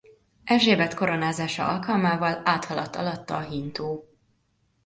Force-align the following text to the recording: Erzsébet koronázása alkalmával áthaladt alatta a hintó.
Erzsébet 0.43 0.93
koronázása 0.93 1.67
alkalmával 1.67 2.41
áthaladt 2.45 2.95
alatta 2.95 3.35
a 3.37 3.41
hintó. 3.41 4.09